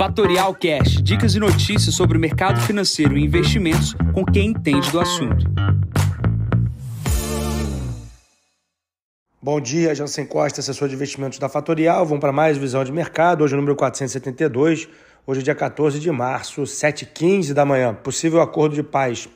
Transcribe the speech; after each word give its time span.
Fatorial 0.00 0.54
Cash, 0.54 1.02
dicas 1.02 1.34
e 1.34 1.38
notícias 1.38 1.94
sobre 1.94 2.16
o 2.16 2.20
mercado 2.20 2.58
financeiro 2.62 3.18
e 3.18 3.22
investimentos 3.22 3.94
com 4.14 4.24
quem 4.24 4.46
entende 4.46 4.90
do 4.90 4.98
assunto. 4.98 5.44
Bom 9.42 9.60
dia, 9.60 9.94
Jansen 9.94 10.24
Costa, 10.24 10.60
assessor 10.60 10.88
de 10.88 10.94
investimentos 10.94 11.38
da 11.38 11.50
Fatorial. 11.50 12.06
Vamos 12.06 12.22
para 12.22 12.32
mais 12.32 12.56
visão 12.56 12.82
de 12.82 12.90
mercado, 12.90 13.44
hoje 13.44 13.52
o 13.52 13.58
número 13.58 13.76
472, 13.76 14.88
hoje 15.26 15.40
é 15.40 15.44
dia 15.44 15.54
14 15.54 16.00
de 16.00 16.10
março, 16.10 16.62
7h15 16.62 17.52
da 17.52 17.66
manhã. 17.66 17.92
Possível 17.92 18.40
acordo 18.40 18.74
de 18.74 18.82
paz 18.82 19.28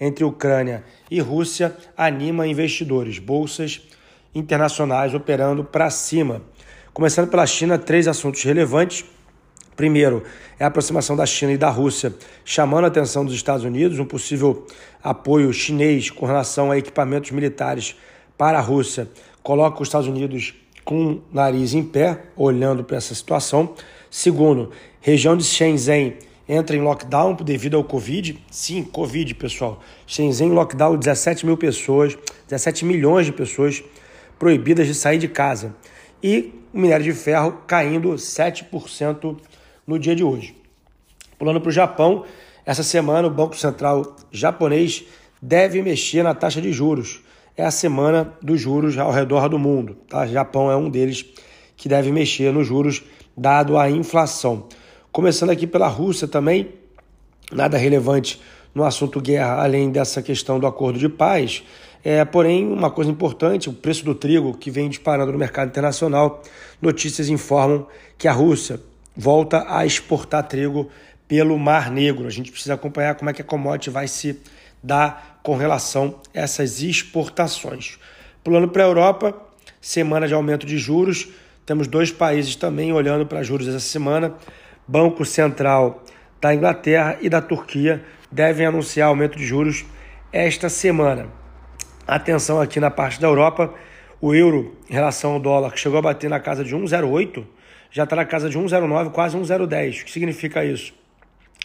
entre 0.00 0.22
Ucrânia 0.22 0.84
e 1.10 1.18
Rússia 1.18 1.76
anima 1.96 2.46
investidores, 2.46 3.18
bolsas 3.18 3.82
internacionais 4.32 5.12
operando 5.12 5.64
para 5.64 5.90
cima. 5.90 6.40
Começando 6.92 7.28
pela 7.28 7.44
China, 7.44 7.76
três 7.76 8.06
assuntos 8.06 8.44
relevantes. 8.44 9.04
Primeiro, 9.76 10.22
é 10.58 10.64
a 10.64 10.68
aproximação 10.68 11.16
da 11.16 11.26
China 11.26 11.52
e 11.52 11.58
da 11.58 11.68
Rússia, 11.68 12.14
chamando 12.44 12.84
a 12.84 12.88
atenção 12.88 13.24
dos 13.24 13.34
Estados 13.34 13.64
Unidos, 13.64 13.98
um 13.98 14.04
possível 14.04 14.66
apoio 15.02 15.52
chinês 15.52 16.10
com 16.10 16.26
relação 16.26 16.70
a 16.70 16.78
equipamentos 16.78 17.30
militares 17.32 17.96
para 18.38 18.58
a 18.58 18.60
Rússia, 18.60 19.08
coloca 19.42 19.82
os 19.82 19.88
Estados 19.88 20.08
Unidos 20.08 20.54
com 20.84 21.12
o 21.12 21.22
nariz 21.32 21.74
em 21.74 21.82
pé, 21.82 22.24
olhando 22.36 22.84
para 22.84 22.96
essa 22.96 23.14
situação. 23.14 23.74
Segundo, 24.10 24.70
região 25.00 25.36
de 25.36 25.44
Shenzhen 25.44 26.18
entra 26.48 26.76
em 26.76 26.80
lockdown 26.80 27.34
devido 27.34 27.76
ao 27.76 27.84
Covid. 27.84 28.38
Sim, 28.50 28.82
Covid, 28.84 29.34
pessoal. 29.34 29.80
Shenzhen 30.06 30.50
lockdown, 30.50 30.96
17 30.96 31.46
mil 31.46 31.56
pessoas, 31.56 32.16
17 32.48 32.84
milhões 32.84 33.26
de 33.26 33.32
pessoas 33.32 33.82
proibidas 34.38 34.86
de 34.86 34.94
sair 34.94 35.18
de 35.18 35.28
casa. 35.28 35.74
E 36.22 36.52
o 36.72 36.78
minério 36.78 37.04
de 37.04 37.12
ferro 37.12 37.58
caindo 37.66 38.10
7% 38.14 39.36
no 39.86 39.98
dia 39.98 40.14
de 40.14 40.24
hoje. 40.24 40.54
Pulando 41.38 41.60
para 41.60 41.68
o 41.68 41.72
Japão, 41.72 42.24
essa 42.64 42.82
semana 42.82 43.28
o 43.28 43.30
Banco 43.30 43.56
Central 43.56 44.16
japonês 44.32 45.04
deve 45.40 45.82
mexer 45.82 46.22
na 46.22 46.34
taxa 46.34 46.60
de 46.60 46.72
juros. 46.72 47.20
É 47.56 47.64
a 47.64 47.70
semana 47.70 48.32
dos 48.42 48.60
juros 48.60 48.96
ao 48.96 49.12
redor 49.12 49.48
do 49.48 49.58
mundo. 49.58 49.96
Tá? 50.08 50.26
Japão 50.26 50.70
é 50.70 50.76
um 50.76 50.88
deles 50.88 51.24
que 51.76 51.88
deve 51.88 52.10
mexer 52.10 52.52
nos 52.52 52.66
juros, 52.66 53.02
dado 53.36 53.76
a 53.76 53.90
inflação. 53.90 54.66
Começando 55.12 55.50
aqui 55.50 55.66
pela 55.66 55.86
Rússia 55.86 56.26
também, 56.26 56.70
nada 57.52 57.76
relevante 57.76 58.40
no 58.74 58.84
assunto 58.84 59.20
guerra, 59.20 59.62
além 59.62 59.90
dessa 59.90 60.22
questão 60.22 60.58
do 60.58 60.66
acordo 60.66 60.98
de 60.98 61.08
paz. 61.08 61.62
É, 62.02 62.24
porém, 62.24 62.66
uma 62.66 62.90
coisa 62.90 63.10
importante, 63.10 63.68
o 63.68 63.72
preço 63.72 64.04
do 64.04 64.14
trigo 64.14 64.56
que 64.56 64.70
vem 64.70 64.88
disparando 64.88 65.30
no 65.30 65.38
mercado 65.38 65.68
internacional. 65.68 66.42
Notícias 66.82 67.28
informam 67.28 67.86
que 68.18 68.26
a 68.26 68.32
Rússia 68.32 68.80
volta 69.16 69.64
a 69.68 69.84
exportar 69.86 70.42
trigo 70.44 70.90
pelo 71.28 71.58
Mar 71.58 71.90
Negro. 71.90 72.26
A 72.26 72.30
gente 72.30 72.50
precisa 72.50 72.74
acompanhar 72.74 73.14
como 73.14 73.30
é 73.30 73.32
que 73.32 73.42
a 73.42 73.44
commodity 73.44 73.90
vai 73.90 74.08
se 74.08 74.40
dar 74.82 75.40
com 75.42 75.56
relação 75.56 76.20
a 76.34 76.40
essas 76.40 76.82
exportações. 76.82 77.98
Pulando 78.42 78.68
para 78.68 78.84
a 78.84 78.86
Europa, 78.86 79.34
semana 79.80 80.26
de 80.26 80.34
aumento 80.34 80.66
de 80.66 80.78
juros. 80.78 81.28
Temos 81.66 81.86
dois 81.86 82.10
países 82.10 82.56
também 82.56 82.92
olhando 82.92 83.26
para 83.26 83.42
juros 83.42 83.68
essa 83.68 83.80
semana. 83.80 84.34
Banco 84.86 85.24
Central 85.24 86.02
da 86.40 86.54
Inglaterra 86.54 87.16
e 87.20 87.28
da 87.28 87.40
Turquia 87.40 88.02
devem 88.30 88.66
anunciar 88.66 89.08
aumento 89.08 89.38
de 89.38 89.46
juros 89.46 89.84
esta 90.32 90.68
semana. 90.68 91.28
Atenção 92.06 92.60
aqui 92.60 92.80
na 92.80 92.90
parte 92.90 93.20
da 93.20 93.26
Europa, 93.26 93.72
o 94.20 94.34
euro 94.34 94.76
em 94.90 94.92
relação 94.92 95.32
ao 95.32 95.40
dólar, 95.40 95.72
que 95.72 95.80
chegou 95.80 95.98
a 95.98 96.02
bater 96.02 96.28
na 96.28 96.40
casa 96.40 96.64
de 96.64 96.74
1,08, 96.74 97.44
já 97.94 98.02
está 98.02 98.16
na 98.16 98.24
casa 98.24 98.50
de 98.50 98.58
1,09, 98.58 99.12
quase 99.12 99.36
1,010. 99.36 100.00
O 100.00 100.04
que 100.06 100.10
significa 100.10 100.64
isso? 100.64 100.92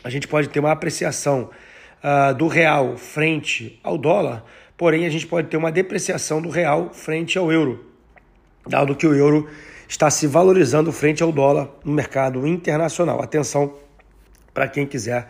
A 0.04 0.12
gente 0.12 0.28
pode 0.28 0.48
ter 0.48 0.60
uma 0.60 0.72
apreciação 0.72 1.50
uh, 2.04 2.36
do 2.36 2.48
real 2.48 2.96
frente 2.98 3.80
ao 3.84 3.98
dólar, 3.98 4.46
porém 4.78 5.08
a 5.08 5.10
gente 5.10 5.26
pode 5.26 5.48
ter 5.48 5.58
uma 5.58 5.72
depreciação 5.72 6.40
do 6.40 6.50
real 6.50 6.92
frente 6.94 7.36
ao 7.36 7.52
euro, 7.52 7.84
dado 8.68 8.96
que 8.96 9.08
o 9.08 9.16
euro 9.16 9.50
está 9.88 10.08
se 10.12 10.28
valorizando 10.28 10.92
frente 10.92 11.24
ao 11.24 11.32
dólar 11.32 11.68
no 11.84 11.92
mercado 11.92 12.46
internacional. 12.46 13.24
Atenção 13.24 13.74
para 14.54 14.68
quem 14.68 14.86
quiser 14.86 15.28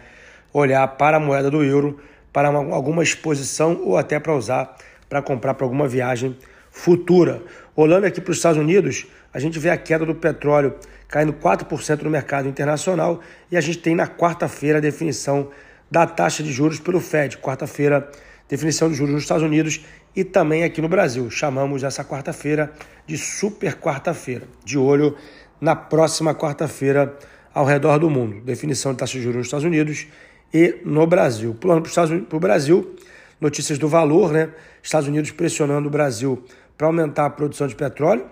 olhar 0.52 0.86
para 0.86 1.16
a 1.16 1.20
moeda 1.20 1.50
do 1.50 1.64
euro 1.64 1.98
para 2.34 2.50
uma, 2.50 2.76
alguma 2.76 3.04
exposição 3.04 3.82
ou 3.86 3.98
até 3.98 4.20
para 4.20 4.36
usar 4.36 4.76
para 5.08 5.22
comprar 5.22 5.54
para 5.54 5.66
alguma 5.66 5.88
viagem 5.88 6.36
futura. 6.72 7.42
Olhando 7.76 8.06
aqui 8.06 8.20
para 8.22 8.32
os 8.32 8.38
Estados 8.38 8.60
Unidos, 8.60 9.08
a 9.34 9.40
gente 9.40 9.60
vê 9.60 9.70
a 9.70 9.78
queda 9.78 10.06
do 10.06 10.16
petróleo 10.16 10.76
caindo 11.08 11.34
4% 11.34 12.04
no 12.04 12.10
mercado 12.10 12.48
internacional 12.48 13.20
e 13.52 13.58
a 13.58 13.62
gente 13.62 13.80
tem 13.80 13.96
na 13.96 14.08
quarta-feira 14.08 14.78
a 14.78 14.82
definição 14.82 15.50
da 15.90 16.06
taxa 16.06 16.44
de 16.44 16.52
juros 16.52 16.80
pelo 16.80 17.00
Fed. 17.00 17.38
Quarta-feira, 17.38 18.10
definição 18.48 18.90
de 18.90 18.96
juros 18.96 19.14
nos 19.14 19.24
Estados 19.24 19.44
Unidos 19.44 19.82
e 20.16 20.24
também 20.24 20.64
aqui 20.64 20.82
no 20.82 20.90
Brasil. 20.90 21.30
Chamamos 21.30 21.84
essa 21.84 22.04
quarta-feira 22.04 22.72
de 23.08 23.18
super 23.18 23.76
quarta-feira, 23.76 24.46
de 24.64 24.78
olho 24.78 25.16
na 25.60 25.76
próxima 25.76 26.34
quarta-feira 26.36 27.18
ao 27.54 27.66
redor 27.66 27.98
do 27.98 28.10
mundo. 28.10 28.42
Definição 28.42 28.92
de 28.92 29.00
taxa 29.00 29.14
de 29.14 29.24
juros 29.24 29.38
nos 29.38 29.48
Estados 29.48 29.66
Unidos 29.66 30.08
e 30.54 30.80
no 30.86 31.06
Brasil. 31.08 31.56
Pulando 31.60 31.90
para 32.28 32.38
o 32.38 32.40
Brasil, 32.40 32.96
notícias 33.40 33.78
do 33.78 33.88
valor, 33.88 34.32
né? 34.32 34.50
Estados 34.82 35.08
Unidos 35.08 35.32
pressionando 35.32 35.88
o 35.88 35.92
Brasil 35.92 36.44
para 36.78 36.88
aumentar 36.88 37.26
a 37.26 37.30
produção 37.30 37.68
de 37.68 37.76
petróleo. 37.76 38.26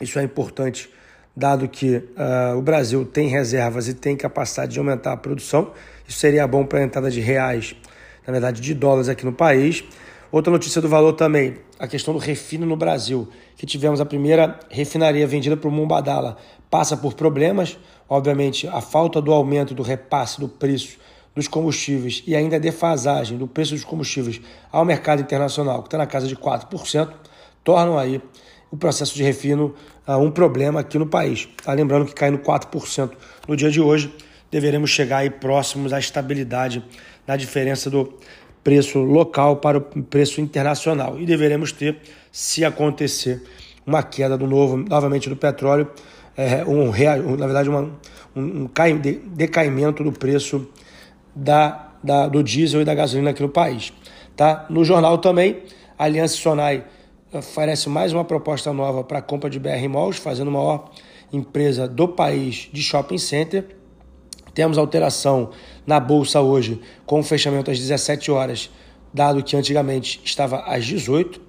Isso 0.00 0.18
é 0.18 0.22
importante, 0.22 0.90
dado 1.36 1.68
que 1.68 1.96
uh, 1.96 2.56
o 2.56 2.62
Brasil 2.62 3.04
tem 3.04 3.28
reservas 3.28 3.88
e 3.88 3.94
tem 3.94 4.16
capacidade 4.16 4.72
de 4.72 4.78
aumentar 4.78 5.12
a 5.12 5.16
produção. 5.16 5.72
Isso 6.06 6.18
seria 6.18 6.46
bom 6.46 6.64
para 6.64 6.80
a 6.80 6.82
entrada 6.82 7.10
de 7.10 7.20
reais, 7.20 7.74
na 8.26 8.32
verdade 8.32 8.60
de 8.60 8.74
dólares 8.74 9.08
aqui 9.08 9.24
no 9.24 9.32
país. 9.32 9.84
Outra 10.32 10.50
notícia 10.50 10.82
do 10.82 10.88
valor 10.88 11.12
também, 11.12 11.58
a 11.78 11.86
questão 11.86 12.12
do 12.12 12.18
refino 12.18 12.66
no 12.66 12.76
Brasil, 12.76 13.28
que 13.56 13.64
tivemos 13.64 14.00
a 14.00 14.04
primeira 14.04 14.58
refinaria 14.68 15.26
vendida 15.26 15.56
para 15.56 15.68
o 15.68 15.70
Mumbadala, 15.70 16.36
passa 16.68 16.96
por 16.96 17.14
problemas, 17.14 17.78
obviamente 18.08 18.66
a 18.66 18.80
falta 18.80 19.22
do 19.22 19.32
aumento 19.32 19.74
do 19.74 19.82
repasse 19.82 20.40
do 20.40 20.48
preço 20.48 20.98
dos 21.34 21.48
combustíveis 21.48 22.22
e 22.26 22.36
ainda 22.36 22.56
a 22.56 22.58
defasagem 22.58 23.36
do 23.36 23.46
preço 23.46 23.74
dos 23.74 23.84
combustíveis 23.84 24.40
ao 24.70 24.84
mercado 24.84 25.20
internacional, 25.20 25.82
que 25.82 25.88
está 25.88 25.98
na 25.98 26.06
casa 26.06 26.28
de 26.28 26.36
4%, 26.36 27.10
tornam 27.62 27.98
aí 27.98 28.20
o 28.70 28.76
processo 28.76 29.14
de 29.14 29.22
refino 29.22 29.74
uh, 30.06 30.16
um 30.16 30.30
problema 30.30 30.80
aqui 30.80 30.98
no 30.98 31.06
país. 31.06 31.48
Tá 31.64 31.72
lembrando 31.72 32.06
que 32.06 32.14
caindo 32.14 32.38
4% 32.38 33.10
no 33.48 33.56
dia 33.56 33.70
de 33.70 33.80
hoje, 33.80 34.12
deveremos 34.50 34.90
chegar 34.90 35.18
aí 35.18 35.30
próximos 35.30 35.92
à 35.92 35.98
estabilidade 35.98 36.84
na 37.26 37.36
diferença 37.36 37.90
do 37.90 38.14
preço 38.62 38.98
local 38.98 39.56
para 39.56 39.78
o 39.78 39.80
preço 39.80 40.40
internacional. 40.40 41.18
E 41.20 41.26
deveremos 41.26 41.72
ter, 41.72 41.98
se 42.30 42.64
acontecer, 42.64 43.42
uma 43.86 44.02
queda 44.02 44.36
do 44.38 44.46
novo, 44.46 44.76
novamente 44.76 45.28
do 45.28 45.36
petróleo, 45.36 45.88
é, 46.36 46.64
um, 46.64 46.86
na 47.36 47.46
verdade, 47.46 47.68
uma, 47.68 47.82
um, 48.34 48.64
um 48.64 48.70
decaimento 49.34 50.02
do 50.02 50.10
preço 50.10 50.68
da, 51.34 51.92
da, 52.02 52.28
do 52.28 52.42
diesel 52.42 52.82
e 52.82 52.84
da 52.84 52.94
gasolina 52.94 53.30
aqui 53.30 53.42
no 53.42 53.48
país. 53.48 53.92
Tá? 54.36 54.66
No 54.68 54.84
jornal 54.84 55.18
também, 55.18 55.62
a 55.98 56.04
Aliança 56.04 56.36
Sonai 56.36 56.84
oferece 57.32 57.88
mais 57.88 58.12
uma 58.12 58.24
proposta 58.24 58.72
nova 58.72 59.02
para 59.02 59.18
a 59.18 59.22
compra 59.22 59.50
de 59.50 59.58
BR 59.58 59.88
Malls, 59.88 60.18
fazendo 60.18 60.48
a 60.48 60.52
maior 60.52 60.90
empresa 61.32 61.88
do 61.88 62.08
país 62.08 62.68
de 62.72 62.82
shopping 62.82 63.18
center. 63.18 63.66
Temos 64.54 64.78
alteração 64.78 65.50
na 65.84 65.98
bolsa 65.98 66.40
hoje, 66.40 66.80
com 67.04 67.20
o 67.20 67.22
fechamento 67.22 67.70
às 67.70 67.78
17 67.78 68.30
horas, 68.30 68.70
dado 69.12 69.42
que 69.42 69.56
antigamente 69.56 70.20
estava 70.24 70.58
às 70.60 70.84
18. 70.84 71.40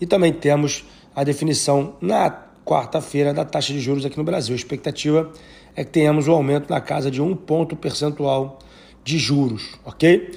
E 0.00 0.06
também 0.06 0.32
temos 0.32 0.84
a 1.14 1.22
definição 1.22 1.94
na 2.00 2.30
quarta-feira 2.64 3.34
da 3.34 3.44
taxa 3.44 3.72
de 3.72 3.80
juros 3.80 4.04
aqui 4.04 4.16
no 4.16 4.24
Brasil. 4.24 4.54
A 4.54 4.56
expectativa 4.56 5.30
é 5.76 5.84
que 5.84 5.90
tenhamos 5.90 6.26
um 6.26 6.32
aumento 6.32 6.70
na 6.70 6.80
casa 6.80 7.10
de 7.10 7.20
um 7.20 7.36
ponto 7.36 7.76
percentual 7.76 8.58
de 9.04 9.18
juros, 9.18 9.78
ok? 9.84 10.32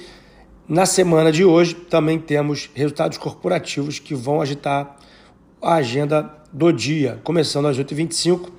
Na 0.67 0.85
semana 0.85 1.31
de 1.31 1.45
hoje 1.45 1.73
também 1.73 2.19
temos 2.19 2.69
resultados 2.75 3.17
corporativos 3.17 3.99
que 3.99 4.13
vão 4.13 4.41
agitar 4.41 4.97
a 5.61 5.75
agenda 5.75 6.29
do 6.51 6.71
dia, 6.73 7.19
começando 7.23 7.67
às 7.67 7.77
8h25, 7.77 8.49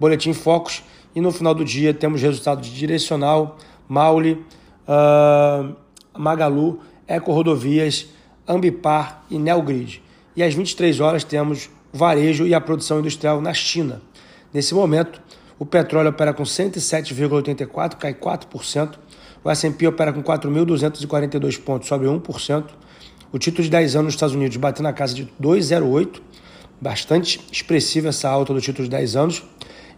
Boletim 0.00 0.32
Focus, 0.32 0.82
e 1.14 1.20
no 1.20 1.30
final 1.30 1.54
do 1.54 1.64
dia 1.64 1.92
temos 1.92 2.22
resultados 2.22 2.68
de 2.68 2.74
Direcional, 2.74 3.58
Maule, 3.86 4.44
uh, 4.86 5.76
Magalu, 6.16 6.80
Eco 7.06 7.32
Rodovias, 7.32 8.06
Ambipar 8.46 9.24
e 9.30 9.38
Neogrid. 9.38 10.02
E 10.34 10.42
às 10.42 10.54
23 10.54 11.00
horas 11.00 11.24
temos 11.24 11.68
varejo 11.92 12.46
e 12.46 12.54
a 12.54 12.60
produção 12.60 13.00
industrial 13.00 13.40
na 13.40 13.52
China. 13.52 14.00
Nesse 14.52 14.74
momento, 14.74 15.20
o 15.58 15.66
petróleo 15.66 16.10
opera 16.10 16.32
com 16.32 16.42
107,84, 16.42 17.96
cai 17.96 18.14
4%. 18.14 18.98
O 19.42 19.50
S&P 19.50 19.86
opera 19.86 20.12
com 20.12 20.22
4.242 20.22 21.60
pontos, 21.60 21.88
sobe 21.88 22.06
1%. 22.06 22.64
O 23.32 23.38
título 23.38 23.64
de 23.64 23.70
10 23.70 23.96
anos 23.96 24.04
nos 24.06 24.14
Estados 24.14 24.34
Unidos 24.34 24.56
bateu 24.56 24.82
na 24.82 24.92
casa 24.92 25.14
de 25.14 25.24
2,08, 25.40 26.20
bastante 26.80 27.40
expressiva 27.52 28.08
essa 28.08 28.28
alta 28.28 28.54
do 28.54 28.60
título 28.60 28.84
de 28.84 28.90
10 28.90 29.16
anos. 29.16 29.42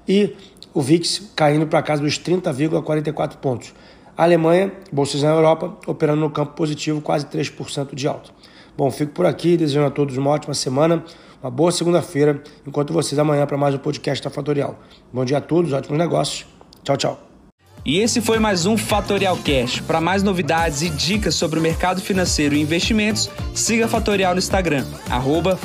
E 0.08 0.34
o 0.72 0.80
VIX 0.80 1.32
caindo 1.36 1.66
para 1.66 1.82
casa 1.82 2.02
dos 2.02 2.18
30,44 2.18 3.36
pontos. 3.36 3.74
A 4.16 4.24
Alemanha, 4.24 4.72
bolsas 4.92 5.22
na 5.22 5.30
Europa, 5.30 5.78
operando 5.86 6.20
no 6.20 6.30
campo 6.30 6.52
positivo, 6.52 7.00
quase 7.00 7.26
3% 7.26 7.94
de 7.94 8.08
alta. 8.08 8.30
Bom, 8.76 8.90
fico 8.90 9.12
por 9.12 9.26
aqui, 9.26 9.56
desejando 9.56 9.86
a 9.86 9.90
todos 9.90 10.16
uma 10.16 10.30
ótima 10.30 10.54
semana, 10.54 11.04
uma 11.42 11.50
boa 11.50 11.72
segunda-feira, 11.72 12.42
enquanto 12.66 12.92
vocês 12.92 13.18
amanhã 13.18 13.46
para 13.46 13.56
mais 13.56 13.74
um 13.74 13.78
podcast 13.78 14.22
da 14.22 14.30
Fatorial. 14.30 14.78
Bom 15.12 15.24
dia 15.24 15.38
a 15.38 15.40
todos, 15.40 15.72
ótimos 15.72 15.98
negócios. 15.98 16.46
Tchau, 16.82 16.96
tchau. 16.96 17.20
E 17.84 17.98
esse 17.98 18.20
foi 18.20 18.38
mais 18.38 18.66
um 18.66 18.76
Fatorial 18.76 19.38
Cash. 19.38 19.80
Para 19.80 20.00
mais 20.00 20.22
novidades 20.22 20.82
e 20.82 20.90
dicas 20.90 21.34
sobre 21.34 21.58
o 21.58 21.62
mercado 21.62 22.00
financeiro 22.00 22.54
e 22.54 22.60
investimentos, 22.60 23.30
siga 23.54 23.86
a 23.86 23.88
Fatorial 23.88 24.34
no 24.34 24.38
Instagram, 24.38 24.84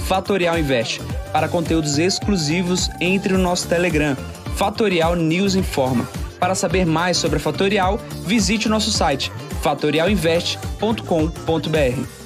@fatorialinvest. 0.08 1.02
Para 1.34 1.50
conteúdos 1.50 2.00
exclusivos, 2.00 2.90
entre 3.02 3.34
no 3.34 3.40
nosso 3.40 3.68
Telegram, 3.68 4.16
Fatorial 4.56 5.16
News 5.16 5.56
Informa. 5.56 6.08
Para 6.40 6.56
saber 6.56 6.86
mais 6.86 7.18
sobre 7.18 7.38
a 7.38 7.40
Fatorial, 7.40 8.00
visite 8.26 8.68
o 8.68 8.70
nosso 8.70 8.92
site 8.92 9.32
fatorialinvest.com.br. 9.62 12.25